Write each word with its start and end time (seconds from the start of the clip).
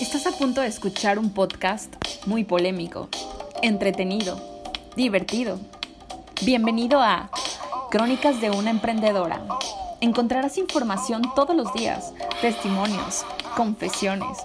Estás 0.00 0.26
a 0.26 0.32
punto 0.32 0.60
de 0.60 0.66
escuchar 0.66 1.20
un 1.20 1.32
podcast 1.32 1.94
muy 2.26 2.42
polémico, 2.42 3.08
entretenido, 3.62 4.40
divertido. 4.96 5.60
Bienvenido 6.42 7.00
a 7.00 7.30
Crónicas 7.92 8.40
de 8.40 8.50
una 8.50 8.70
Emprendedora. 8.70 9.40
Encontrarás 10.00 10.58
información 10.58 11.22
todos 11.36 11.54
los 11.54 11.72
días, 11.74 12.12
testimonios, 12.40 13.24
confesiones 13.56 14.38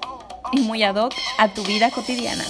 y 0.52 0.62
muy 0.62 0.84
ad 0.84 0.98
hoc 0.98 1.14
a 1.40 1.52
tu 1.52 1.64
vida 1.64 1.90
cotidiana. 1.90 2.46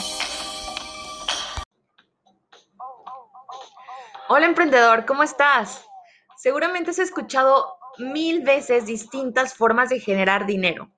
Hola 4.28 4.46
emprendedor, 4.46 5.06
¿cómo 5.06 5.24
estás? 5.24 5.86
Seguramente 6.36 6.92
has 6.92 7.00
escuchado 7.00 7.78
mil 7.98 8.42
veces 8.42 8.86
distintas 8.86 9.54
formas 9.54 9.88
de 9.88 10.02
generar 10.02 10.46
dinero 10.46 10.92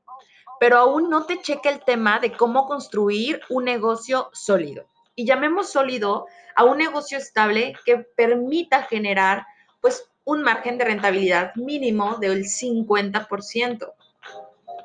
pero 0.61 0.77
aún 0.77 1.09
no 1.09 1.25
te 1.25 1.41
checa 1.41 1.71
el 1.71 1.83
tema 1.83 2.19
de 2.19 2.33
cómo 2.33 2.67
construir 2.67 3.41
un 3.49 3.65
negocio 3.65 4.29
sólido. 4.31 4.85
Y 5.15 5.25
llamemos 5.25 5.71
sólido 5.71 6.27
a 6.55 6.65
un 6.65 6.77
negocio 6.77 7.17
estable 7.17 7.73
que 7.83 7.97
permita 7.97 8.83
generar 8.83 9.47
pues 9.81 10.07
un 10.23 10.43
margen 10.43 10.77
de 10.77 10.85
rentabilidad 10.85 11.55
mínimo 11.55 12.17
del 12.17 12.43
50%. 12.43 13.91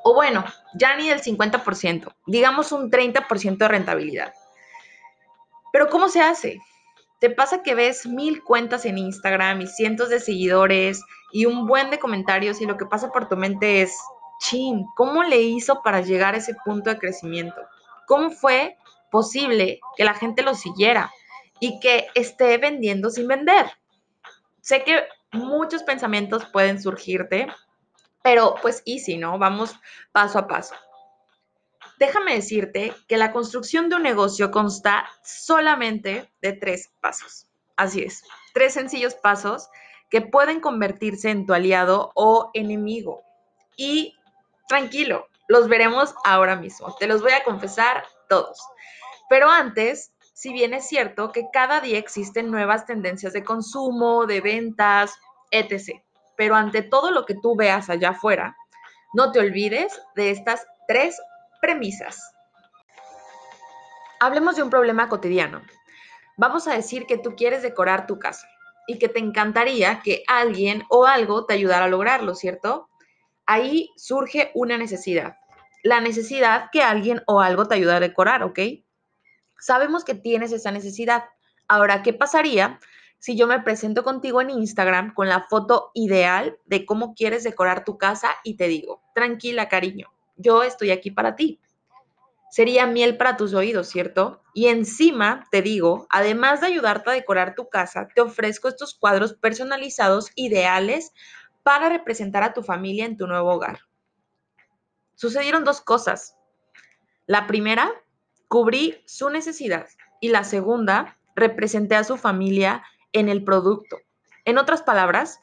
O 0.03 0.15
bueno, 0.15 0.47
ya 0.73 0.97
ni 0.97 1.11
del 1.11 1.21
50%, 1.21 2.11
digamos 2.25 2.73
un 2.73 2.91
30% 2.91 3.59
de 3.59 3.69
rentabilidad. 3.69 4.33
Pero 5.75 5.91
¿cómo 5.91 6.09
se 6.09 6.23
hace? 6.23 6.59
¿Te 7.21 7.29
pasa 7.29 7.63
que 7.63 7.75
ves 7.75 8.07
mil 8.07 8.43
cuentas 8.43 8.87
en 8.87 8.97
Instagram 8.97 9.61
y 9.61 9.67
cientos 9.67 10.09
de 10.09 10.21
seguidores 10.21 11.03
y 11.33 11.45
un 11.45 11.67
buen 11.67 11.91
de 11.91 11.99
comentarios 11.99 12.63
y 12.63 12.67
lo 12.67 12.79
que 12.79 12.87
pasa 12.87 13.13
por 13.13 13.29
tu 13.29 13.37
mente 13.37 13.83
es, 13.83 13.95
chin, 14.41 14.87
¿cómo 14.97 15.23
le 15.23 15.41
hizo 15.41 15.83
para 15.83 16.01
llegar 16.01 16.35
a 16.35 16.39
ese 16.39 16.55
punto 16.65 16.91
de 16.91 16.99
crecimiento? 16.99 17.61
¿Cómo 18.07 18.31
fue 18.31 18.77
posible 19.11 19.81
que 19.97 20.05
la 20.05 20.15
gente 20.15 20.43
lo 20.43 20.55
siguiera 20.55 21.11
y 21.61 21.81
que 21.81 22.07
esté 22.15 22.59
vendiendo 22.59 23.11
sin 23.11 23.29
vender? 23.29 23.67
Sé 24.61 24.85
que 24.85 25.05
muchos 25.33 25.83
pensamientos 25.83 26.45
pueden 26.47 26.81
surgirte, 26.81 27.49
pero 28.23 28.57
pues 28.61 28.83
easy, 28.87 29.17
¿no? 29.17 29.39
Vamos 29.39 29.75
paso 30.13 30.39
a 30.39 30.49
paso. 30.49 30.75
Déjame 31.99 32.35
decirte 32.35 32.93
que 33.09 33.17
la 33.17 33.33
construcción 33.33 33.89
de 33.89 33.97
un 33.97 34.03
negocio 34.03 34.51
consta 34.51 35.09
solamente 35.23 36.31
de 36.43 36.53
tres 36.53 36.91
pasos. 37.01 37.47
Así 37.77 38.03
es, 38.03 38.25
tres 38.53 38.75
sencillos 38.75 39.15
pasos 39.15 39.69
que 40.11 40.21
pueden 40.21 40.61
convertirse 40.61 41.31
en 41.31 41.47
tu 41.47 41.55
aliado 41.55 42.13
o 42.15 42.51
enemigo. 42.55 43.23
Y 43.77 44.15
Tranquilo, 44.69 45.29
los 45.49 45.69
veremos 45.69 46.15
ahora 46.25 46.57
mismo. 46.57 46.95
Te 46.97 47.07
los 47.07 47.23
voy 47.23 47.33
a 47.33 47.45
confesar 47.45 48.05
todos. 48.29 48.59
Pero 49.29 49.49
antes, 49.49 50.13
si 50.35 50.53
bien 50.53 50.75
es 50.75 50.89
cierto 50.89 51.33
que 51.33 51.49
cada 51.53 51.81
día 51.81 51.99
existen 51.99 52.51
nuevas 52.51 52.85
tendencias 52.85 53.33
de 53.33 53.45
consumo, 53.45 54.27
de 54.27 54.41
ventas, 54.41 55.15
etc. 55.51 56.03
Pero 56.37 56.57
ante 56.57 56.83
todo 56.83 57.11
lo 57.11 57.25
que 57.25 57.35
tú 57.35 57.57
veas 57.57 57.89
allá 57.89 58.11
afuera, 58.11 58.57
no 59.15 59.33
te 59.33 59.39
olvides 59.39 60.01
de 60.15 60.31
estas 60.31 60.67
tres 60.89 61.21
premisas. 61.61 62.33
Hablemos 64.21 64.57
de 64.57 64.63
un 64.63 64.71
problema 64.71 65.09
cotidiano. 65.09 65.63
Vamos 66.37 66.67
a 66.69 66.75
decir 66.75 67.07
que 67.07 67.19
tú 67.19 67.35
quieres 67.35 67.63
decorar 67.63 68.07
tu 68.07 68.19
casa 68.19 68.47
y 68.87 68.99
que 68.99 69.09
te 69.09 69.21
encantaría 69.21 70.01
que 70.01 70.23
alguien 70.29 70.85
o 70.91 71.07
algo 71.07 71.47
te 71.47 71.55
ayudara 71.55 71.87
a 71.87 71.89
lograrlo, 71.89 72.35
¿cierto? 72.35 72.89
Ahí 73.47 73.91
surge 73.97 74.51
una 74.55 74.77
necesidad. 74.77 75.37
La 75.83 76.01
necesidad 76.01 76.69
que 76.73 76.83
alguien 76.83 77.23
o 77.27 77.41
algo 77.41 77.67
te 77.67 77.77
ayude 77.77 77.95
a 77.95 78.01
decorar, 78.01 78.43
¿ok? 78.43 78.59
Sabemos 79.59 80.05
que 80.05 80.15
tienes 80.15 80.53
esa 80.53 80.73
necesidad. 80.73 81.25
Ahora, 81.69 82.03
¿qué 82.03 82.13
pasaría 82.13 82.81
si 83.19 83.37
yo 83.37 83.47
me 83.47 83.61
presento 83.61 84.05
contigo 84.05 84.41
en 84.41 84.51
Instagram 84.51 85.15
con 85.15 85.29
la 85.29 85.47
foto 85.49 85.91
ideal 85.95 86.59
de 86.67 86.85
cómo 86.85 87.15
quieres 87.15 87.45
decorar 87.45 87.85
tu 87.85 87.99
casa 87.99 88.31
y 88.45 88.57
te 88.57 88.69
digo, 88.69 89.03
tranquila, 89.15 89.69
cariño, 89.69 90.13
yo 90.37 90.63
estoy 90.63 90.91
aquí 90.91 91.11
para 91.11 91.37
ti? 91.37 91.61
Sería 92.51 92.87
miel 92.87 93.17
para 93.17 93.37
tus 93.37 93.55
oídos, 93.55 93.89
¿cierto? 93.89 94.43
Y 94.55 94.69
encima 94.69 95.45
te 95.51 95.63
digo, 95.63 96.07
además 96.11 96.61
de 96.61 96.69
ayudarte 96.69 97.11
a 97.11 97.15
decorar 97.15 97.55
tu 97.55 97.69
casa, 97.69 98.09
te 98.15 98.21
ofrezco 98.21 98.69
estos 98.69 98.95
cuadros 98.95 99.35
personalizados 99.35 100.31
ideales 100.37 101.13
para 101.67 101.89
representar 101.89 102.45
a 102.45 102.55
tu 102.55 102.63
familia 102.63 103.07
en 103.07 103.17
tu 103.17 103.27
nuevo 103.27 103.53
hogar. 103.53 103.81
Sucedieron 105.17 105.65
dos 105.65 105.81
cosas. 105.81 106.37
La 107.27 107.49
primera, 107.49 107.91
cubrí 108.47 109.03
su 109.05 109.31
necesidad 109.31 109.89
y 110.21 110.29
la 110.29 110.45
segunda, 110.45 111.19
representé 111.35 111.97
a 111.97 112.05
su 112.05 112.19
familia 112.19 112.85
en 113.13 113.29
el 113.29 113.43
producto. 113.43 113.99
En 114.45 114.59
otras 114.59 114.83
palabras, 114.83 115.41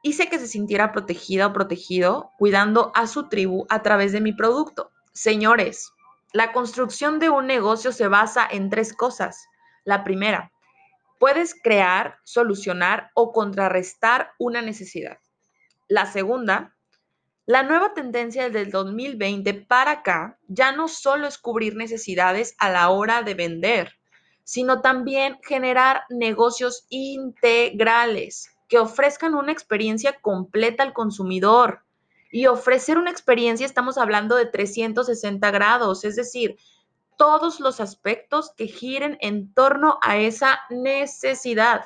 hice 0.00 0.30
que 0.30 0.38
se 0.38 0.46
sintiera 0.46 0.90
protegida 0.90 1.48
o 1.48 1.52
protegido 1.52 2.30
cuidando 2.38 2.90
a 2.94 3.06
su 3.06 3.28
tribu 3.28 3.66
a 3.68 3.82
través 3.82 4.12
de 4.12 4.22
mi 4.22 4.32
producto. 4.32 4.90
Señores, 5.12 5.92
la 6.32 6.52
construcción 6.52 7.18
de 7.18 7.28
un 7.28 7.46
negocio 7.46 7.92
se 7.92 8.08
basa 8.08 8.48
en 8.50 8.70
tres 8.70 8.94
cosas. 8.94 9.48
La 9.84 10.02
primera, 10.02 10.50
puedes 11.18 11.54
crear, 11.54 12.20
solucionar 12.24 13.10
o 13.12 13.34
contrarrestar 13.34 14.32
una 14.38 14.62
necesidad. 14.62 15.18
La 15.92 16.06
segunda, 16.06 16.74
la 17.44 17.62
nueva 17.62 17.92
tendencia 17.92 18.48
del 18.48 18.70
2020 18.70 19.52
para 19.52 19.90
acá 19.90 20.38
ya 20.48 20.72
no 20.72 20.88
solo 20.88 21.26
es 21.26 21.36
cubrir 21.36 21.76
necesidades 21.76 22.54
a 22.56 22.70
la 22.70 22.88
hora 22.88 23.22
de 23.22 23.34
vender, 23.34 23.92
sino 24.42 24.80
también 24.80 25.38
generar 25.42 26.04
negocios 26.08 26.86
integrales 26.88 28.56
que 28.70 28.78
ofrezcan 28.78 29.34
una 29.34 29.52
experiencia 29.52 30.18
completa 30.22 30.82
al 30.82 30.94
consumidor. 30.94 31.84
Y 32.30 32.46
ofrecer 32.46 32.96
una 32.96 33.10
experiencia, 33.10 33.66
estamos 33.66 33.98
hablando 33.98 34.36
de 34.36 34.46
360 34.46 35.50
grados, 35.50 36.06
es 36.06 36.16
decir, 36.16 36.56
todos 37.18 37.60
los 37.60 37.80
aspectos 37.80 38.54
que 38.56 38.66
giren 38.66 39.18
en 39.20 39.52
torno 39.52 39.98
a 40.00 40.16
esa 40.16 40.60
necesidad. 40.70 41.84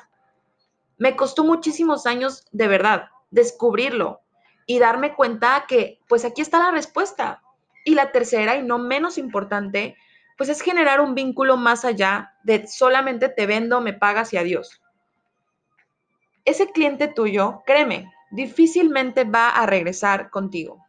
Me 0.97 1.17
costó 1.17 1.43
muchísimos 1.43 2.05
años, 2.05 2.45
de 2.53 2.69
verdad, 2.69 3.09
descubrirlo 3.29 4.21
y 4.65 4.79
darme 4.79 5.15
cuenta 5.15 5.65
que 5.67 5.99
pues 6.07 6.25
aquí 6.25 6.41
está 6.41 6.59
la 6.59 6.71
respuesta. 6.71 7.41
Y 7.85 7.95
la 7.95 8.11
tercera 8.11 8.57
y 8.57 8.63
no 8.63 8.79
menos 8.79 9.17
importante, 9.17 9.95
pues 10.37 10.49
es 10.49 10.61
generar 10.61 10.99
un 11.01 11.15
vínculo 11.15 11.57
más 11.57 11.85
allá 11.85 12.33
de 12.43 12.67
solamente 12.67 13.29
te 13.29 13.45
vendo, 13.45 13.81
me 13.81 13.93
pagas 13.93 14.33
y 14.33 14.37
adiós. 14.37 14.81
Ese 16.45 16.71
cliente 16.71 17.07
tuyo, 17.07 17.63
créeme, 17.65 18.11
difícilmente 18.31 19.23
va 19.23 19.49
a 19.49 19.65
regresar 19.65 20.29
contigo. 20.29 20.85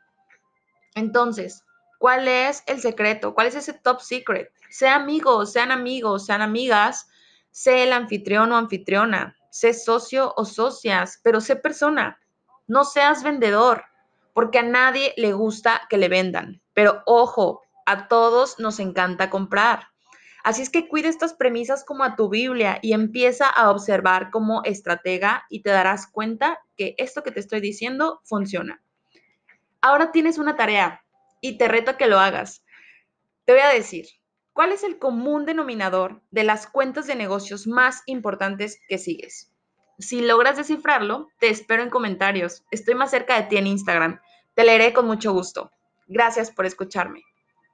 Entonces, 0.95 1.65
¿cuál 1.99 2.29
es 2.29 2.63
el 2.67 2.81
secreto? 2.81 3.35
¿Cuál 3.35 3.47
es 3.47 3.55
ese 3.55 3.73
top 3.73 4.01
secret? 4.01 4.53
Sea 4.69 4.97
amigos, 4.97 5.53
sean 5.53 5.71
amigos, 5.71 6.27
sean 6.27 6.43
amigas, 6.43 7.09
sé 7.51 7.85
el 7.85 7.93
anfitrión 7.93 8.53
o 8.53 8.57
anfitriona, 8.57 9.37
sé 9.51 9.73
socio 9.73 10.35
o 10.37 10.45
socias, 10.45 11.21
pero 11.23 11.41
sé 11.41 11.57
persona. 11.57 12.19
No 12.69 12.85
seas 12.85 13.23
vendedor, 13.23 13.85
porque 14.35 14.59
a 14.59 14.63
nadie 14.63 15.15
le 15.17 15.33
gusta 15.33 15.81
que 15.89 15.97
le 15.97 16.09
vendan. 16.09 16.63
Pero 16.75 17.03
ojo, 17.07 17.63
a 17.87 18.09
todos 18.09 18.59
nos 18.61 18.79
encanta 18.79 19.31
comprar. 19.31 19.89
Así 20.45 20.61
es 20.63 20.71
que 20.71 20.87
cuida 20.87 21.09
estas 21.09 21.33
premisas 21.33 21.83
como 21.83 22.05
a 22.05 22.15
tu 22.15 22.29
Biblia 22.29 22.79
y 22.83 22.93
empieza 22.93 23.49
a 23.49 23.71
observar 23.71 24.31
como 24.31 24.63
estratega 24.65 25.45
y 25.49 25.63
te 25.63 25.71
darás 25.71 26.07
cuenta 26.07 26.61
que 26.77 26.95
esto 26.99 27.23
que 27.23 27.33
te 27.33 27.41
estoy 27.41 27.61
diciendo 27.61 28.21
funciona. 28.25 28.83
Ahora 29.81 30.13
tienes 30.13 30.37
una 30.37 30.57
tarea 30.57 31.03
y 31.41 31.57
te 31.57 31.69
reto 31.69 31.97
que 31.97 32.07
lo 32.07 32.19
hagas. 32.19 32.63
Te 33.47 33.53
voy 33.53 33.63
a 33.63 33.69
decir, 33.69 34.07
¿cuál 34.53 34.73
es 34.73 34.83
el 34.83 34.99
común 34.99 35.47
denominador 35.47 36.21
de 36.31 36.45
las 36.45 36.67
cuentas 36.67 37.07
de 37.07 37.15
negocios 37.15 37.67
más 37.67 38.03
importantes 38.05 38.79
que 38.89 38.99
sigues? 38.99 39.53
Si 39.99 40.21
logras 40.21 40.57
descifrarlo, 40.57 41.29
te 41.41 41.49
espero 41.49 41.83
en 41.83 41.91
comentarios. 41.91 42.65
Estoy 42.71 42.95
más 42.95 43.11
cerca 43.11 43.35
de 43.35 43.49
ti 43.49 43.57
en 43.57 43.67
Instagram. 43.67 44.21
Te 44.55 44.65
leeré 44.65 44.93
con 44.93 45.07
mucho 45.07 45.33
gusto. 45.33 45.73
Gracias 46.07 46.51
por 46.53 46.67
escucharme. 46.67 47.23